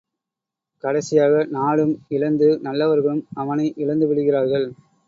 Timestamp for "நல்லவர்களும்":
2.61-3.23